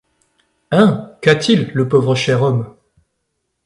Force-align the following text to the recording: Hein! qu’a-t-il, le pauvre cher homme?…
Hein! 0.71 1.15
qu’a-t-il, 1.21 1.69
le 1.75 1.87
pauvre 1.87 2.15
cher 2.15 2.41
homme?… 2.41 2.73